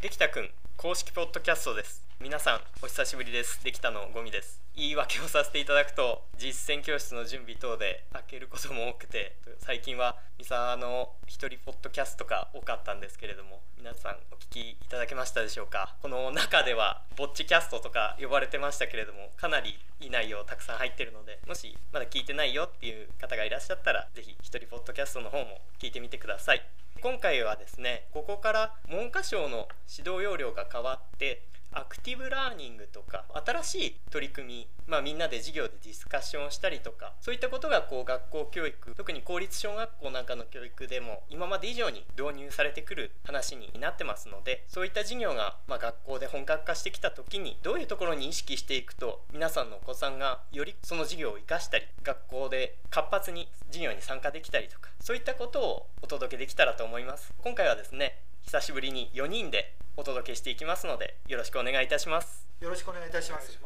[0.00, 0.48] できたくん
[0.78, 2.02] 公式ポッドキャストです。
[2.22, 3.62] 皆さんお久しぶりです。
[3.62, 4.62] できたのゴミです。
[4.74, 15.94] 言い訳をさせていただくと実践教室の準備等で開けることも多くて最近は三沢の一人ポッドキャストが多かったんですけれども皆さんお聞きいただけましたでしょうか？
[16.00, 26.62] この中ではぼっちキャストとか呼ばれてましたけれどもかなりいい内容たくさん入ってるのでもしまだ聞いてないよっていう方がいらっしゃったら是非一人ポッドキャストの方も聞いてみてください。
[27.02, 57.32] 今回はですねここから文科省の指導要領が変わってアクティブラーニングとか新しい取り組み、まあ、みんなで授業でディスカッションしたりとかそういったことがこう学校教育特に公立小学校なんかの教育でも今まで以上に導入されてくる話になってますのでそういった授業が、ま、学校で本格化してきた時にどういうところに意識していくと皆さんのお子さんがよりその授業を生かしたり学校で活発に授業に参加できたりとかそういったことをお届けできたらと思います。
[57.38, 62.48] 今回はですね久しぶりに4人でお届けしていきますのでよろしくお願いいたします。
[62.62, 63.60] よろしくお願いいたします。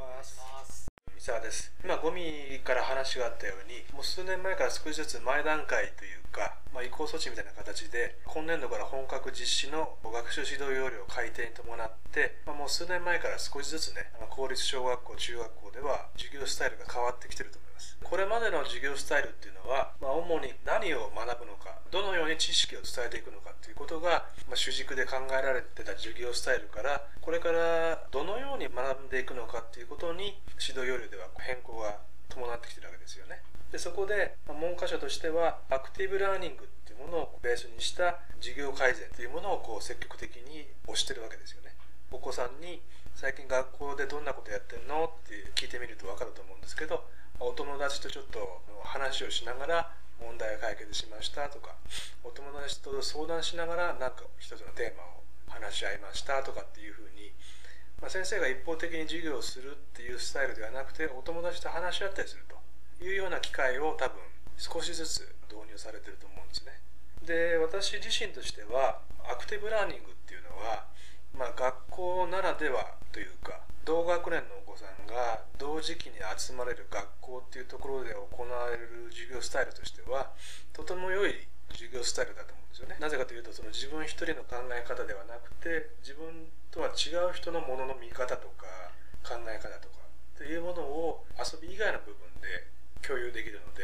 [1.14, 1.72] 三沢です。
[1.84, 17.58] 今ゴミから話があったようにもう数年前から少しずつ前段階というか、まあ、移行措置みたいな形で今年度から本格実施の学習指導要領改定に伴って、まあ、もう数年前から少しずつね公立小学校中学校では授業スタイルが変わってきてると。
[17.58, 33.42] 思いますこれまでの授業スタイルっていうのは、まあ、主に何を学ぶのかどのように知識を伝えていくのかっていうことが、まあ、主軸で考えられてた授業スタイルからこれからどのように学んでいくのかっていうことに指導要領では変更が伴ってきてるわけですよね。
[33.70, 41.74] でそこで、文科省としてはアクティブラーニングっていうものをベースにした授業改善というものをこう積極的に推してるわけですよね。
[42.12, 42.80] お子さんに
[43.14, 45.05] 最近学校でどんなことやってんの？
[45.05, 47.05] って聞いてみると分かると思うんですけど
[47.40, 49.90] お友達とちょっと話をしながら
[50.20, 51.74] 問題を解決しましたとか
[52.22, 57.32] お友達と相談しながら何か一つのテーマを話し合いましたとかっていうふうに、
[58.00, 64.18] まあ、先生が一方的に授業をするっていうスタイルではなくてお友達と話し合ったりするというような機会を多分
[64.56, 66.72] 少しずつ導入されてると思うんですね。
[67.27, 70.84] で私自身としてはアクティブラーニングっていうのは、
[71.39, 80.30] まあ、学校ならではというか同学年のお子さんが同時期に集まれる学校っていうところで行われる授業スタイルとしては
[80.72, 81.34] とても良い
[81.72, 82.96] 授業スタイルだと思うんですよね。
[83.00, 88.66] なぜかというとその自分一人の考え方ではなくて自分とは違う人のものの見方とか
[89.22, 89.98] 考え方とか
[90.34, 92.70] っていうものを遊び以外の部分で
[93.02, 93.83] 共有できるので、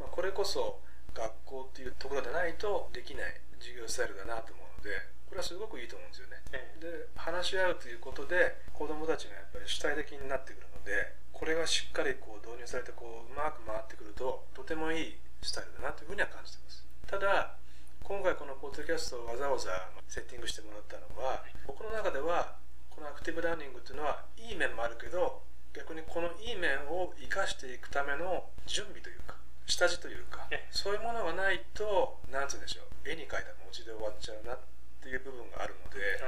[0.00, 0.80] まあ、これこそ
[1.14, 6.42] 学校っていうところでないとできない授業スタイルだなと思うのでこれはすごくいいと思うんですよね。
[6.80, 16.84] で話し合うということで子どもたちがやっぱり主体的になってくるのでこれがしっかりこう導入されてこううまく回ってくるととてもいいスタイルだなというふうには感じてます。
[17.06, 17.54] ただ
[18.02, 19.68] 今回このポッドキャストをわざわざ
[20.08, 22.56] セッティングしてもらったのは僕の中では
[22.88, 25.42] このアクティブラーニングっていうのはいい面もあるけど
[25.76, 29.36] 逆にこのいい面を生かしていくための準備というか
[29.66, 36.18] 下地というかそういうものがないと何て言うんでしょう絵に描いた餅で終わっちゃうなっていう部分があるので、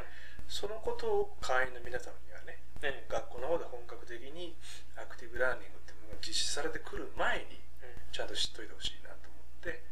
[0.46, 2.62] そのことを会員の皆様にはね、
[3.10, 4.54] 学校の方で本格的に
[4.94, 7.58] アクティブラーニングっていうものが実施されてくる前に
[8.12, 9.82] ちゃんと知っといてほしいなと思って、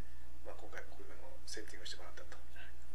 [0.47, 2.38] まあ、今回こういうのをセッティングしてもらったと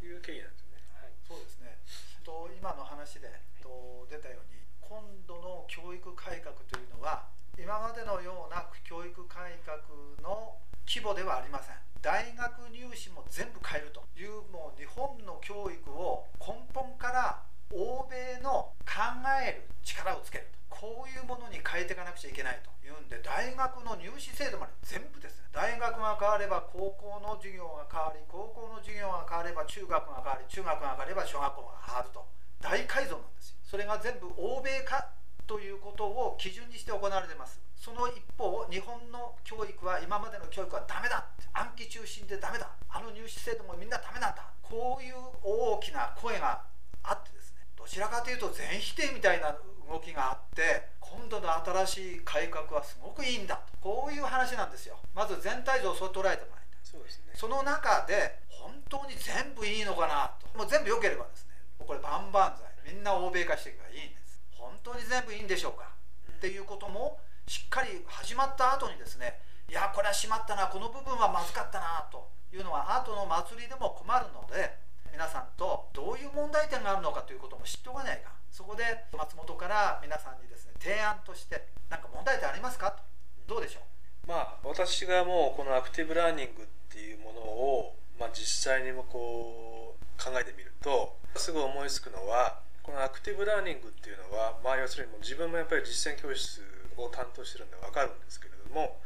[0.05, 0.11] い。
[0.11, 0.83] う経緯なんですよね。
[0.95, 1.79] はい、そうですね。
[2.23, 3.27] と今の話で
[3.61, 7.27] と出たように今度の教育改革というのは
[7.59, 9.77] 今までのような教育改革
[10.21, 10.57] の
[10.87, 17.39] 規模ではありません大学入試も全部変えるというもう日本の教育を根本から
[17.71, 20.75] 欧米の考える力をつけると。
[20.83, 25.47] こういうものに変えていかなくちゃいけないというんで大学の入試制度まで全部ですね。
[25.55, 32.27] 大学が変われば高校の授業が変わり高校の授業が変われば中学が変わり中学が変われば小学校が変わると。
[32.59, 33.55] 大改造なんですよ。
[33.63, 35.07] それが全部欧米化
[35.47, 37.63] ということを基準にして行われてます。
[37.79, 42.69] その一方日本の教育は今までの教育はダメだ暗記中心でダメだ。
[42.89, 44.43] あの入試制度もみんなダメなんだ。
[44.61, 46.61] こういう大きな声が
[47.03, 47.61] あってですね。
[47.77, 49.55] どちらかというと全否定みたいな
[49.87, 51.53] 動きがあって今度の
[51.85, 53.55] 新しい改革はすごくいいんだ。
[53.55, 54.97] とこういう話なんですよ。
[55.13, 56.81] まず全体像をそう捉えてもらいたい。
[56.83, 60.57] そうです、ね、その中で本当に全部いいのかなと。
[60.57, 61.53] もう全部良ければですね。
[61.77, 62.93] これ万々歳。
[62.93, 64.41] みんな欧米化していけばいいんです。
[64.51, 65.91] 本当に全部いいんでしょうか、
[66.27, 69.39] うん、っていうこともしっかり始まった後にですね
[69.73, 74.69] いやこれはしまったなこの部分はまずかったなというのは後の祭りでも困るので
[75.09, 78.29] 皆さんとどういう問題点があるのかということも知っておかないか。
[78.53, 78.85] そこで
[79.17, 82.93] 松本から皆さんにですね提案として何か問題点ありますか？
[82.93, 83.01] と
[83.49, 83.79] どうでしょ
[84.25, 84.29] う？
[84.29, 96.61] まあ私がもうこのアクティブラーニングっていうものを、まあ、実際にもこう考えてみるとすぐ思いつくのはこのアクティブラーニングっていうのは、まあ、要するにもう自分もやっぱり実践教室
[96.95, 99.01] を担当してるんで分かるんですけれども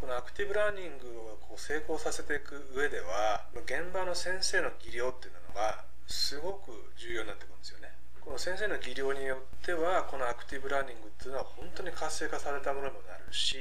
[0.00, 7.92] このアクティブラーニングをこう成功させていく上では現場の先生の技量っていうのがすごく重要になってくるんですよね。
[8.24, 13.56] この先生の技量によってはこのアクティブラーニングっていうのは本当に活性化されたものにもなるし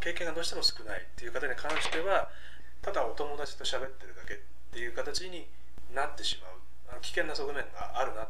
[0.00, 2.28] 経験がどうしても少ないっていう方に関しては
[2.82, 4.36] ただお友達と喋ってるだけっ
[4.72, 5.46] ていう形に
[5.94, 8.28] なってしまう危険な側面があるなっ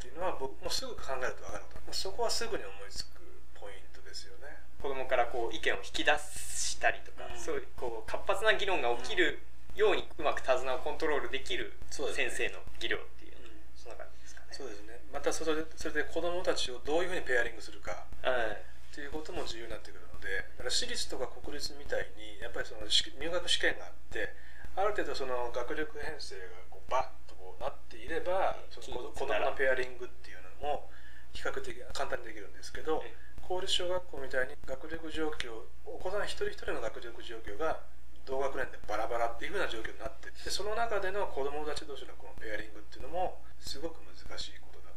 [0.00, 3.18] ていうのは僕もすぐ考えると分かるとそこはすぐに思いつく
[3.54, 4.56] ポイントですよね。
[4.80, 9.42] 子供からこう意見を引き出したりとか、うん、そういうこう活発な議論が起きる
[9.76, 14.46] ようにうまく手綱をコントロールできる先生の技量っていう、うん、そんな感じですかね。
[14.50, 15.00] そうですね。
[15.12, 20.26] またそれでそれで子供たちをどういうふうにペアリングするか、っていうことも重要になってくるので
[20.58, 24.34] だから私立とか国立みたいにやっぱりその入学試験があって
[24.74, 30.90] ある程度その学力編成がこうバッとこうなっていればその子供のペアリングっていうのも
[31.30, 33.02] 比較的簡単にできるんですけど
[33.48, 37.80] 公立小学校みたいに学力状況お子さん一人一人の学力状況が
[38.28, 44.92] 同学年でバラバラっていうふうな状況になってでその中での子供たち同士のこのペアリングっていうのもすごく難しいことだ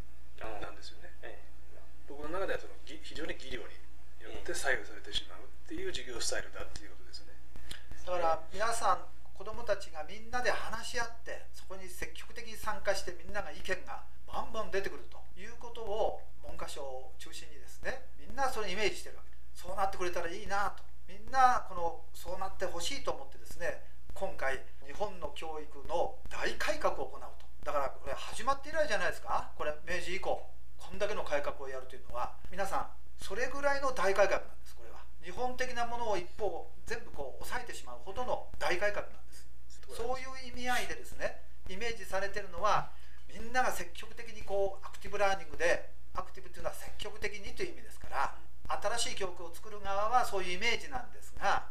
[0.59, 1.15] なんですよね。
[2.11, 3.71] 僕の中ではその非常に技量に
[4.19, 7.31] よって左右されてしまうっていう授業スタイルだっていうことですね。
[8.03, 8.99] だから皆さん
[9.41, 19.33] 子どもたちがみんなで話し合ってそこに積極的に参加してみんなが意見がバンバン出てくるということを文科省を中心にですねみんなそれイメージしてるわけ。
[19.57, 20.85] そうなってくれたらいいなと。
[21.09, 23.81] みんなこのそうなってほしいと思ってですね
[24.13, 27.41] 今回日本の教育の大改革を行うと。
[27.65, 29.49] だからこれ始まって以来じゃないですか。
[29.57, 30.37] これ明治以降
[30.77, 32.37] こんだけの改革をやるというのは。
[32.51, 32.85] 皆さん
[33.17, 35.01] それぐらいの大改革なんですこれは。
[35.25, 39.20] 日本的なものを一方全部こう抑えてしまうほどの大改革なんです。
[39.95, 42.89] そういう意味合いでですねイメージされてるのは
[43.31, 48.35] みんなが積極的にこうアクティブラーニングでアクティブというのは積極的にという意味ですから
[48.97, 51.67] 新しい教育を作る側はそういうイメージなんですが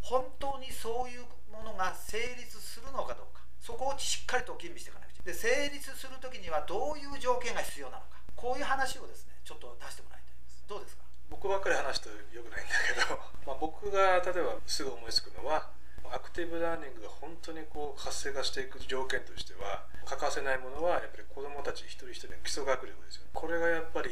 [0.00, 10.62] 本当にそういうものが成立するのかどうかそこをしっかりと吟味していかなくちゃで成立する時にはどういう条件が必要なのかこういう話をですねちょっと出してもらいたいです。
[10.68, 11.02] どうですか？
[11.28, 15.68] 僕ばっかり話すとよくないんだけど、 まあ、僕が例えばすぐ思いつくのは
[16.12, 23.24] アクティブラーニングが本当にこう活性化していく条件としては欠かせないものはやっぱり子どもたち一人一人の基礎学力ですよ。
[23.24, 24.10] ねこれがやっぱり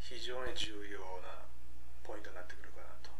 [0.00, 1.44] 非常に重要な
[2.02, 3.10] ポイントになってくるかなと。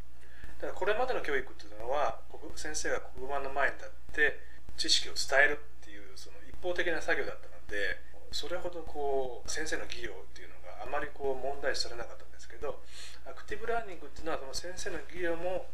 [0.63, 2.21] だからこれまでの教育っていうのは
[2.57, 4.41] 先生が黒板の前に立って
[4.77, 8.03] 知識を伝えるっていうその一方的な作業だったので
[8.33, 12.83] それほどこう先生の技量っていうのがあまりこう問題視されなかったんですけど
[13.27, 15.67] アクティブラーニングっていうのはその先生の技量も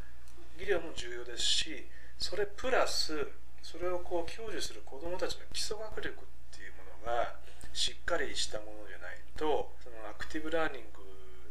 [0.58, 1.86] 技量も重要ですし
[2.18, 3.28] それプラス
[3.62, 7.36] それをこう享受する子どもたちの基礎学力っていうものが
[7.72, 11.02] しっかりしたものじゃないとそのアクティブラーニング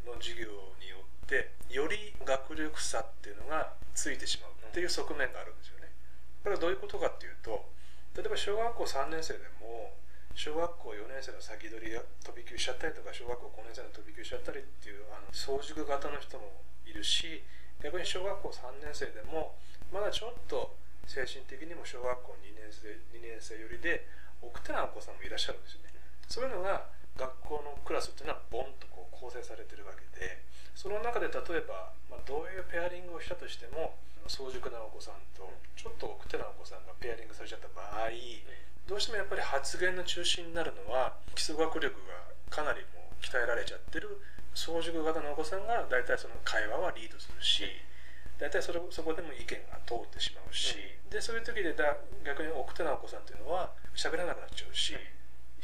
[0.08, 0.48] の授業
[0.80, 5.92] によってより学力差っていうのがついてしまうっていう側面があるんですよね。
[6.42, 7.66] これはどういうことかっていうと
[8.16, 9.94] 例えば小学校3年生でも
[10.36, 16.50] 小学校4年生の先取りが飛び級しちゃったりとか小学校5年生の飛び級しちゃったりっていうあの早熟型の人も
[16.86, 17.42] いるし
[17.82, 19.58] 逆に小学校3年生でも
[19.94, 20.74] まだちょっと
[21.06, 24.10] 精神的にも小学校2年生 ,2 年生よりで
[24.42, 25.94] 奥手なお子さんもいらっしゃるんですよね。
[26.28, 30.42] そういうのが学校のクラスっていうのはボンとこう構成されてるわけで
[30.74, 33.94] その中で例えば、まあ、どういうペアリングをしたとしても
[34.26, 35.46] 早熟なお子さんと
[35.78, 38.10] ちょっと奥手なお子さんがペアリングされちゃった場合
[38.90, 44.18] どうしてもやっぱり発言の中心になるのは基礎学力がかなりもう鍛えられちゃってる
[44.54, 47.64] 早熟型のお子さんが大体その会話はリードするし
[48.40, 50.76] 大体それそこでも意見が通ってしまうし、
[51.06, 54.94] うん、でそういう時でだ逆に奥手なお子さんっていうのは喋らなくなっちゃうし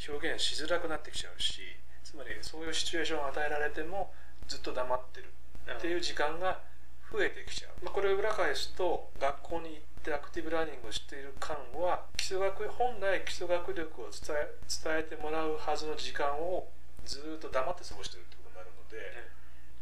[0.08, 1.60] 表現しづらくなってきちゃうし
[2.04, 4.12] つまりそういうシチュエーションを与えられても
[4.48, 5.30] ずっと黙ってる
[5.76, 6.58] っていう時間が
[7.12, 16.66] 増えてきちゃう、まあ、これを裏返すと学校に行ってアクティブラーニングをしている間は基礎学本来基礎学力を伝え伝えてもらうはずの時間を
[17.04, 19.30] ずっと黙って過ごしてるってことになるので、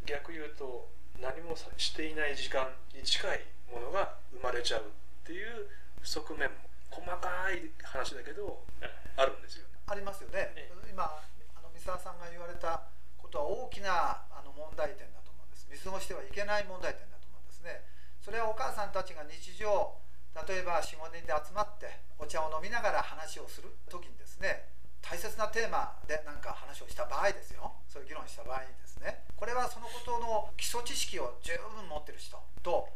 [0.05, 0.87] 逆言うと
[1.21, 3.39] 何もしていない時間に近い
[3.71, 4.83] ものが生まれちゃうっ
[5.25, 5.67] ていう
[6.03, 6.55] 側面も
[6.89, 8.63] 細かい話だけど
[9.15, 9.79] あるんですよね。
[9.87, 10.55] ありますよね。
[10.89, 15.67] 今あの三沢さんが言われたことは大きなあの問題点だと思うんです。
[15.69, 17.83] 見過ごしてはいけない問題点だと思うんですね。
[18.21, 19.95] それはお母さんたちが日常
[20.47, 24.69] 例えば45人で集まってお茶を飲みながら話をする時にですね
[25.01, 27.73] 大切なテーマで何か話をした場合ですよ。
[27.87, 29.23] そういう議論した場合にですね。
[29.35, 32.89] これはそのことの基礎知識を十分持ってる人と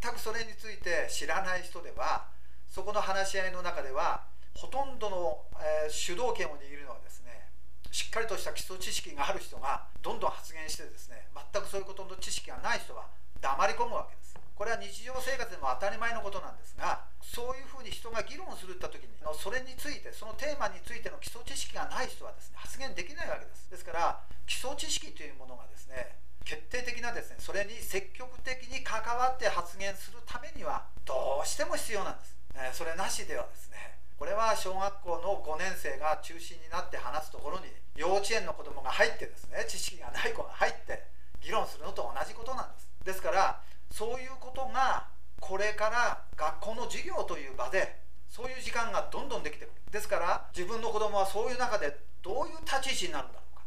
[0.00, 2.26] 全くそれについて知らない人では
[2.68, 4.24] そこの話し合いの中では
[4.54, 7.48] ほとんどの、えー、主導権を握るのはですね
[7.90, 13.06] しっかりとした基礎知識がある人がどんどん発言してですね全くそういうことの知識がない人は
[13.40, 14.29] 黙り込むわけです。
[14.60, 23.72] これは日常生活でも当たり前のことなんですがそういうふうに人が議論するった時にそれについてそのテーマについての基礎知識がない人はですね発言できないわけです。
[23.72, 26.12] ですから基礎知識というものがですね
[26.44, 41.08] 決定的なですねそれに積極的に関わって発言するためにはどうしても必要なんです、えそれなしではですねこれは小学校の5年生が中心になって話すところに幼稚園の子供が入ってですね知識がない子が入って
[41.40, 42.90] 議論するのと同じことなんです。
[43.08, 43.56] ですから
[43.90, 45.08] そういうことが
[45.40, 49.72] これから学校の授業という場でそういう時間がどんどんできてくる。
[49.90, 53.62] ですから自分の子供はそういう中でどういう立ち位置になるんだろうか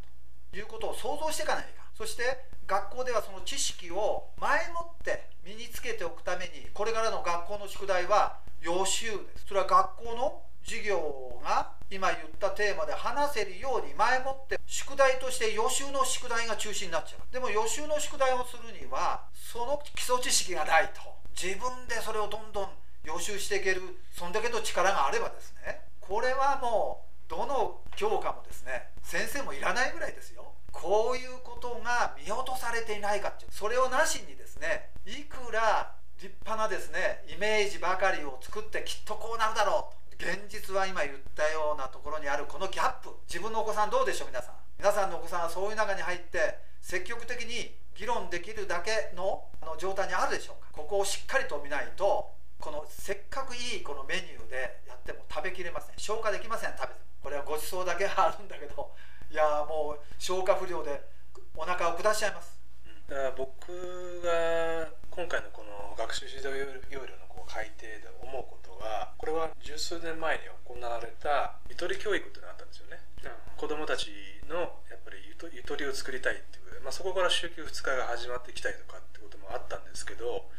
[0.51, 2.23] ということを想像していかないかそして
[2.65, 9.47] 学校ではその知識を前もって身につけておくためにこれからの学校の宿題は予習です。
[9.47, 17.33] それは学校の授業が今言ったテーマで話せるように前もって宿題として予習の宿題が中心になっちゃう。
[17.33, 21.01] でも予習の宿題をするにはその基礎知識がないと。
[21.35, 22.69] 自分でそれをどんどん
[23.03, 25.81] 予習していけるそんだけの力があればですね。
[25.99, 30.53] これはもうどの教科もですね先生もいらないぐらいですよ。
[30.71, 33.51] こういうことが見落とされていないかっていう。
[33.51, 40.02] それをなしにですねいくら立派なですねイメージばかりを作ってきっとこうなるだろうと。
[40.19, 43.09] 現実は今言ったようなところにあるこのギャップ。
[43.27, 44.55] 自分のお子さんどうでしょう皆さん。
[44.77, 49.45] 皆さんのお子さんはそういう中に入って積極的に議論できるだけの
[49.77, 50.69] 状態にあるでしょうか。
[50.71, 55.95] ここをしっかりと見ないとこのせっかくいいこのメニューでやっても食べきれません。
[55.97, 58.91] 消化できません食べてこれはごちそうだけあるんだけど
[59.31, 61.01] いやもう消化不良で
[61.55, 62.59] お腹を下しちゃいます。
[63.07, 66.47] だから僕が今回のこの学習指導
[66.89, 68.62] 要領のこう改定で思うこと。
[68.79, 74.09] がこれは十数年前に行われたゆとり教育っていうのがあったんですよね、うん、子どもたち
[74.49, 80.49] のやっぱりゆとゆとりを作りたいっていうことで、まあ、そこから週休2日が始まってきたりとかってこともあったんですけど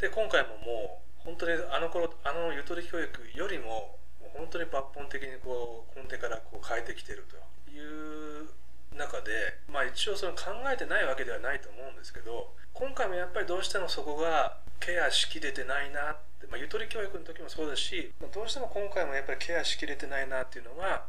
[0.00, 8.48] で今回ももう本当にあの頃あのゆとり教育よりももう本当に抜本的にこう根底からこう変えてきてるという
[8.96, 21.06] 中で、まあ、一応その考えてないわけではないと思うんですけど今回もやっぱりどうしてもそこがケアしきれてないなって、まあ、ゆとり教育の時もそうだしどうしても今回もやっぱりケアしきれてないなっていうのは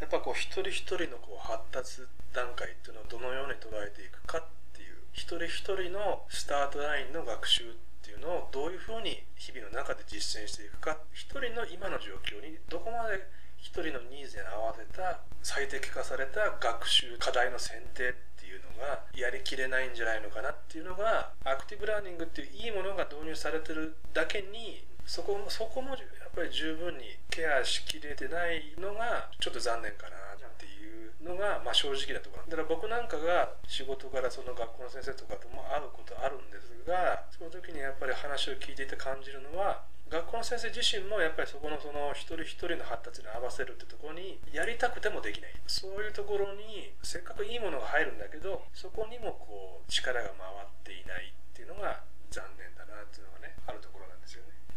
[0.00, 2.02] やっぱこう一人一人のこう発達
[2.32, 4.44] 段階っていうのをどのように捉えていくかっ
[4.76, 7.74] ていう一人一人のスタートラインの学習っ
[8.04, 13.24] ていうのをどういうふうに日々の中で実践していくか一人の今の状況にどこまで
[13.66, 25.98] 一人のニーズに合わせた最適化された学習課題の選定っていうのがやりきれないんじゃないのかなっていうのがアクティブラーニングっていういいものが導入されてるだけにそこもそこもやっ
[26.30, 32.46] ぱり十分にケアしきれてないのがちょっと残念かなっていうのが、まあ、正直なところ。
[32.46, 45.54] だから僕なんかが仕事からその学校の先生とかとも会うことあるんですがその時にやっぱり話を聞いていて感じるのは学校の先生自身もやっぱりそこのその一人一人の発達に合わせるってとこにやりたくてもできない。
[45.66, 53.95] そういうところにせっかくいいものが入るんだけどそこにもこう力が回っていないっていうのが残念だなっていうのがねあるところ。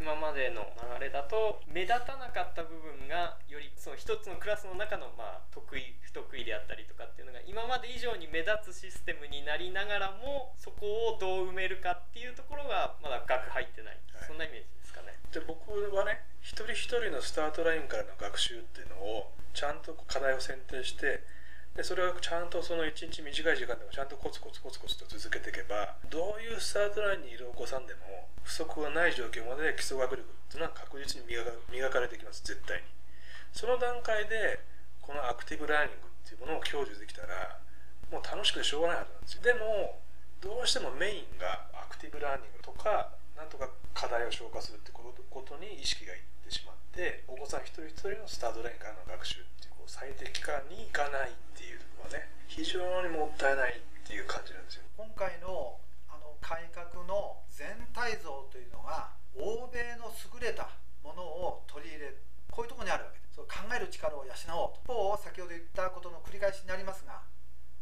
[0.00, 0.64] 今までの
[0.98, 14.80] 流れだと目立たなかった部分がよりその一つのクラスの中のまあ得意不得意であったりとかっていうのが今まで以上に目立つシステムになりながらもそこをどう埋めるかっていうところがまだ額入ってない、はい、そんなイメージ
[15.32, 21.22] で僕はね一人一人のスタートラインからの学習っていうのをちゃんと課題を選定して
[21.76, 32.82] でそれをちゃんとその1日短い時間でもちゃんとコツコツコツコツと続けていけばどういうスタートラインにいるお子さんでも不足がない状況まで基礎学力っていうのは確実に磨か磨かれてきます絶対に。
[33.52, 34.60] その段階で
[35.00, 37.58] このアクティブラーニングっていうものを享受できたら
[38.10, 39.42] もう楽しくてしょうがないはずなんですよ。
[39.42, 39.98] でも
[40.42, 49.69] どうしてもメインがアクティブラーニングとかなんとか課題を消化するってことに意識がいってしまってお子さん一人一人のスタートラインからの学習っていう。
[49.90, 54.86] 最適化にいかないっていうのはね非常にもったいないっていう感じなんですよ。
[54.94, 60.70] 今回のあの改革の全体像というのが欧米の優れた
[61.02, 62.22] ものを取り入れる
[62.54, 63.18] こういうとこにあるわけ。
[63.18, 67.22] ですそう考える力を養おうと一方先ほど言ったことの繰り返しになりますが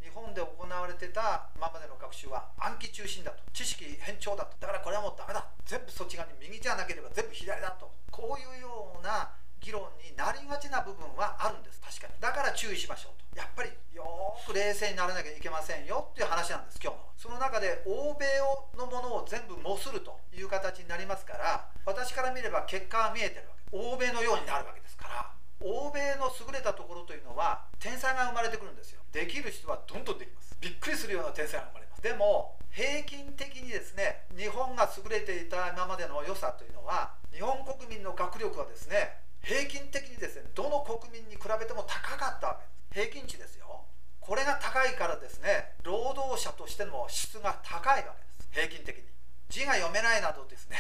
[0.01, 3.45] 日本で行われてた今までの学習は暗記中心だと。
[3.53, 4.57] 知識偏重だと。
[4.57, 5.45] だからこれはもうダメだ。
[5.67, 7.93] 全部そっち側に右じゃなければ全部左だと。
[8.11, 11.81] こういうような議論になりがちな部分はあるんです。
[11.81, 12.15] 確かに。
[12.21, 13.39] だから注意しましょうと。
[13.39, 14.05] やっぱりよ
[14.47, 17.03] く冷静にならなきゃいけませんよっていう話なんです今日の。
[17.17, 18.27] その中で欧米
[18.77, 23.77] のものを全部模するという形になりますから私から見れば結果は見えてるわけ。
[23.77, 29.01] 欧米のようになるわけですから欧米の優れたところというのは天才が生まれてくるんですよ。
[29.13, 30.57] できる人はどんどんできます。
[30.61, 32.03] びっくりするような天才が生まれます。
[32.03, 42.53] でも平均的にですね日本が優れていた今までの良さというのは日本国民の学力はですね平均的にですねどの国民に比べても高かった。
[42.53, 42.61] わ
[42.93, 43.89] けです平均値ですよ。
[44.21, 48.69] これが高いからですね労働者としての質が高いわけです。
[48.69, 49.05] 平均的に。
[49.49, 50.77] 字が読めないなどですね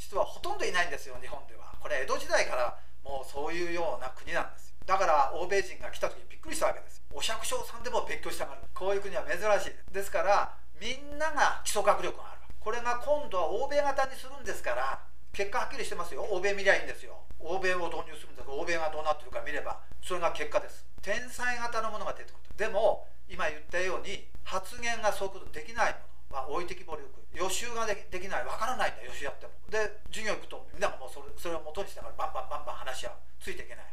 [0.00, 1.76] 人はほとんどいないんですよ日本では。
[1.78, 8.62] これ江戸時代からもうそういうような国なんですだから欧米人が来た時にびっくりしたわけですお百姓さんでも勉強したがる。
[8.72, 9.92] こういう国は珍しい。
[9.92, 15.00] ですからみんなが基礎学力があるこれが今度は欧米型にするんですから
[15.32, 16.22] 結果はっきりしてますよ。
[16.30, 17.18] 欧米見りゃいいんですよ。
[17.38, 20.84] 欧米を導入するんですが欧米がどうなってるか見ればそれが結果です。
[21.02, 22.56] 天才型のものが出てくる。
[22.56, 26.06] でも今言ったように発言がそういうことできないもの。
[26.36, 28.44] は置いてきぼりを予習ができない。
[28.44, 29.52] わからないんだ予習やっても。
[29.70, 33.12] で授業行くとみんながもうそれそれを元にしてからバンバンバンバン話し合う。
[33.38, 33.84] ついていけない。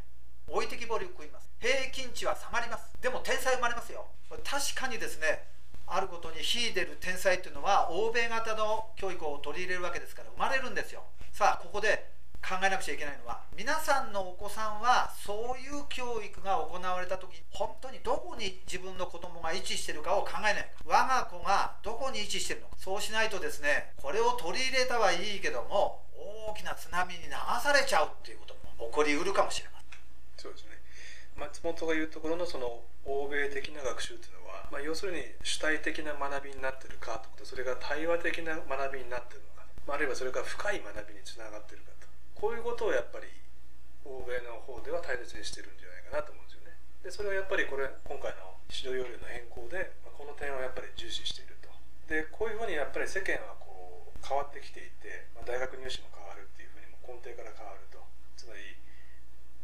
[0.48, 1.48] 置いてきぼりを食います。
[1.60, 2.90] 平均値は下がります。
[3.00, 4.06] でも天才生まれますよ。
[4.42, 5.46] 確かにですね
[5.86, 11.04] あることに秀でる天才っていうのは欧米型の教育を取り入れるわけですから生まれるんですよ。
[11.34, 22.76] さあここで考えなくちゃいけないのは皆さんのお子さんはそういう教育が行われた時本当にどこに自分の子供が位置してるかを考えない我が子がどこに位置してるのか。
[22.78, 26.06] そうしないとですねこれを取り入れたはいいけども
[26.46, 29.98] 大きな津波に流されちゃうっていうことも起こりうるかもしれません。
[30.38, 30.78] そうですね。
[31.34, 43.28] 松本が言うところのその欧米的な学習っていうのは、まあ、要するに主体的な学びになってるかとそれが対話的な学びになってるのか、あ、るいはそれが深い学びにつながってるかとこういうことをやっぱり
[44.04, 46.76] 欧米の方では大切にしてるんじゃないかなと思うんですよね。
[47.04, 51.68] でそれはやっぱりこれ今回の指導要領の変更で、まあ、この点はやっぱり重視していると。
[52.08, 58.00] でこういうふうにやっぱり世間はこう変わってきていて、まあ、大学入試も変わるっていうふうにも根底から変わると。
[58.36, 58.76] つまり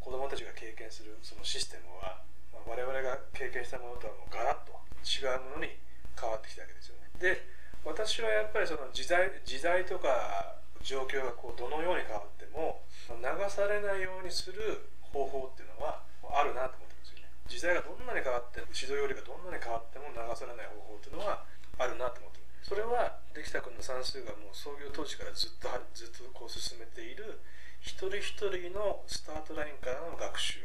[0.00, 4.73] 子どもたちが経験するそのシステムは、まあ、我々が経験したものとはもうガラッと
[5.05, 5.77] 違うものに
[6.17, 7.12] 変わってきたわけですよね。
[7.21, 16.00] で私はやっぱりその時代時代とか状況がこうどのように変わっても流されないようにする方法っていうのは
[16.32, 17.28] あるなと思ってますよね。
[17.49, 21.45] 時代がどんなに変わって指導要領がどんなに変わっても流されない方法っていうのは
[21.80, 27.40] あるなと思ってるそれは出来た君の算数がもう創業当時からずっとずっとこう進めている
[27.80, 30.60] 一人一人のスタートラインからの学習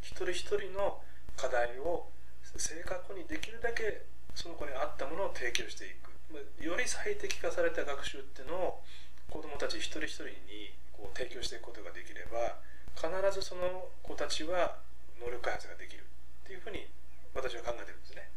[0.00, 1.02] 一人一人の
[1.36, 2.08] 課題を
[2.56, 6.11] 正確にできるだけその子に合ったものを提供していく。
[6.60, 8.82] より最適化された学習っていうのを
[9.30, 12.60] 子どもたち一人一人にこう提供していくことができれば
[12.94, 14.76] 必ずその子たちは
[15.20, 16.04] 能力開発ができる
[16.44, 16.86] っていうふうに
[17.34, 18.28] 私は考えてるんですね。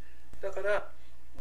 [0.42, 0.88] だから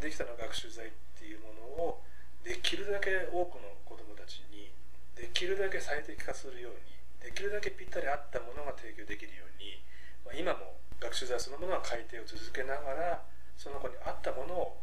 [0.01, 2.03] できたの学習剤っていうものを
[2.43, 4.71] できるだけ多くの子どもたちに
[5.15, 9.81] できるだけ最適化するようにできるだけぴったり合ったものが提供できるように、
[10.27, 13.23] ま、今も学習剤そのものは改定を続けながら
[13.57, 14.77] その子に合ったものを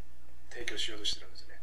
[0.50, 1.61] 提供しようとしてるんですね。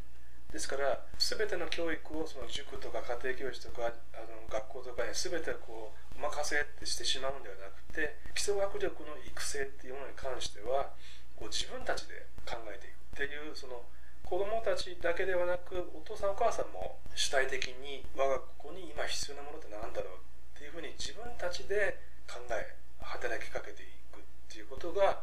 [0.52, 10.96] ですから全ての教育をその塾とか家庭教師とかあの学校とかに全てこうお任せってしてしまうんではなくて基礎学力の育成っていうものに関しては
[11.36, 13.84] こう自分たちで考えていくっていうその
[14.24, 20.20] 子どもたちだけではなくお父さんお母さんも主体的に我が子に今必要なものって何だろう
[20.56, 22.72] っていうふうに自分たちで考え
[23.04, 25.20] 働きかけていくっていうことが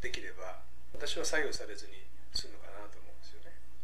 [0.00, 0.60] できれば
[0.92, 2.99] 私は左右されずに済むかなと。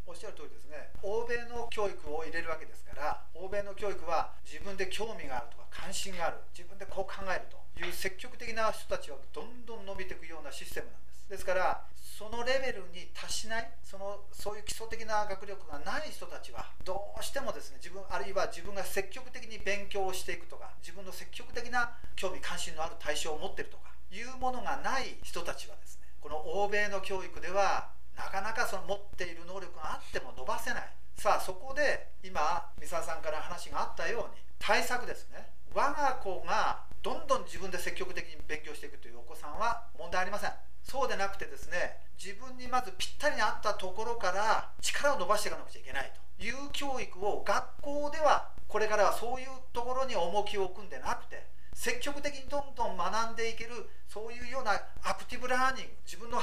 [0.07, 0.91] おっしゃる通りですね。
[1.03, 11.29] 欧米の教育を入れるわけですから欧米の教育は自分で興味があるとか関心がある自分でこう考えるという積極的な人たちはどんどん伸びていくようなシステムなんです。
[11.29, 30.83] ですからそのレベルに達しないそのそういう基礎的な学力がない人たちはどうしてもですね自分あるいは自分が積極的に勉強をしていくとか自分の積極的な興味関心のある対象を持ってるとかいうものがない人たちはですねこの欧米の教育ではなかなかその持っている能力があっても伸ばせない。
[31.17, 35.51] さあそこで今三沢さんから話があったように対策ですね。
[35.75, 40.53] 我が子がどんどん自分で積極的に勉強していくというお子さんは問題ありません。
[40.83, 51.45] そうでなくてですね自分にまずぴったりに合ったところから力を伸ばしていかなくちゃいけないという教育を学校ではこれからはそういうところに重きを置くんでなくて
[51.77, 54.73] 積極的にどんどん学んでいけるそういうような
[55.05, 56.41] アクティブラーニング自分の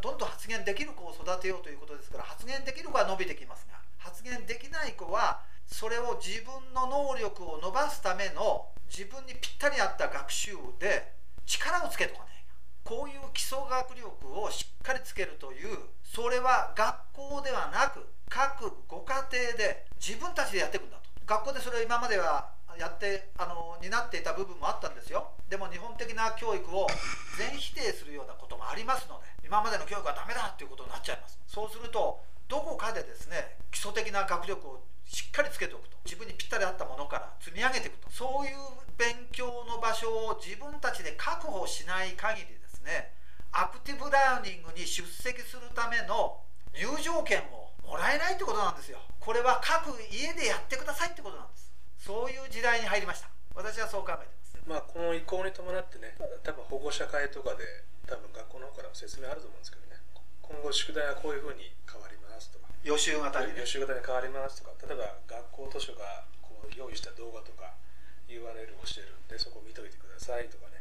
[0.00, 11.12] どんどん発言できる子を育てようということですから発言できる子は伸びてきますが発言できない子はそれを自分の能力を伸ばすための自分にぴったり合った学習で
[11.44, 12.30] 力をつけとかね
[12.82, 21.10] こういう基礎学力をしっかりつけるというそれは学校ではなく各ご家庭で自分たちでやっていくんだと。
[21.26, 25.30] 学校でそれを今まではやってあの担っていた部分もあったんですよ。
[25.48, 26.86] でも日本的な教育を
[27.36, 31.38] 全否定するようなこともありますので今までの教育はダメだっていうことになっちゃいます。
[31.46, 38.54] そうするとどこかでですね基礎的な学力をしっかりつけておくと自分にぴったり合ったものから積み上げていくとそういう
[38.96, 43.12] 勉強の場所を自分たちで確保しない限りですね
[43.52, 46.38] アクティブラーニングに出席するための
[46.72, 48.98] 入場券をもらえないってことなんですよ。
[49.18, 51.59] これは各家でやってくださいってことなんです。
[52.00, 53.28] そういう時代に入りました。
[53.54, 54.56] 私はそう考えてます。
[54.64, 60.00] まあこの移行に伴ってね多分保護者会とかで多分学校の方からも説明あると思うんですけどね。
[60.40, 62.72] 今後宿題はこういうふうに変わりますとか。
[62.82, 64.72] 予習型に、ね、予習型に変わりますとか。
[64.80, 67.76] 例えば学校図書がこう用意した動画とか
[68.32, 69.12] URL をしてる。
[69.12, 70.80] んでそこ見といてくださいとかね。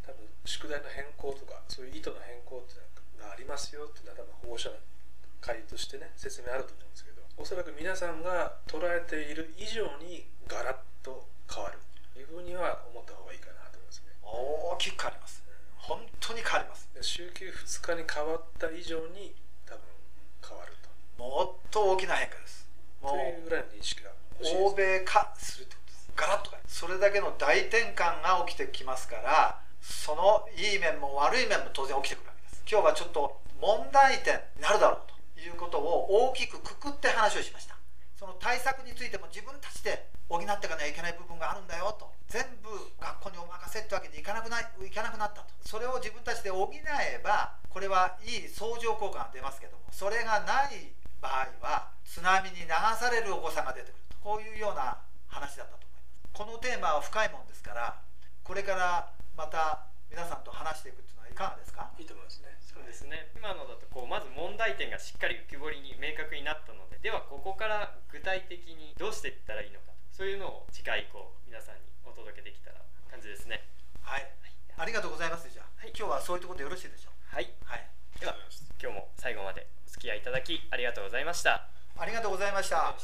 [0.00, 4.72] 多分宿題の変更とかそういう意図の変更っていうのがありますよっていうのは多分保護者
[5.40, 11.78] 会としてね説明あると思うんですけどおそらく皆さんが捉えている以上にガラッと変わる。
[12.14, 14.12] というふうには思った方がいいかなと思いますね。
[14.22, 16.88] 大きく変わります、うん、本当に変わります。
[17.00, 19.34] 週休2日に変わった以上に
[19.66, 19.82] 多分
[20.48, 21.22] 変わると。
[21.22, 22.68] もっと大きな変化です。
[23.02, 24.10] というぐらいの認識が
[24.62, 26.10] 欧米化するってことです。
[26.16, 32.62] ガラッと変それだけの大転換が起きてきますからそのいい面も悪い面も当然起きてくるわけです。
[32.70, 35.13] 今日はちょっと問題点になるだろうと
[35.44, 37.76] いうことを大きくくくって話をしました。
[38.18, 42.10] その対策についても自分たちで補っていかなきゃいけない部分があるんだよと。
[42.28, 45.52] 全部学校にお任せってわけにいかなくないいかなくなったと。
[45.66, 54.16] それを自分たちで補えばこれはいい相乗効果が出ますけどもそれがない場合は津波に流されるお子さんが出てくると。
[54.24, 56.32] こういうような話だったと思います。
[56.32, 58.00] このテーマは深いもんですから
[58.42, 61.90] これからまた皆さんと話していくっていかがですか？
[61.98, 62.54] いいと思いますね。
[62.62, 63.26] そうですね。
[63.34, 72.78] 今のだとこうまず問題点がしっかり浮き彫りに明確になったのでではここから具体的にどうしていったらいいのかそういうのを次回以降皆さんにお届けできたら
[73.10, 73.66] 感じですね。
[74.00, 74.30] はい、
[74.78, 75.50] ありがとうございます。
[75.50, 77.34] じゃあ、はい、今日はそういうところでよろしいでしょう？
[77.34, 77.82] はい、はい、
[78.20, 78.36] では
[78.80, 81.66] 今日も最後までお付き合いいただきありがとうございました。
[81.98, 82.94] ありがとうございました。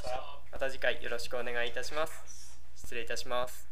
[0.52, 2.58] また次回よろしくお願いいたします。
[2.76, 3.69] 失礼いたします